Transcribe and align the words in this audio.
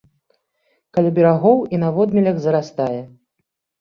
Каля 0.97 1.11
берагоў 1.19 1.57
і 1.75 1.81
на 1.85 1.89
водмелях 1.99 2.37
зарастае. 2.47 2.99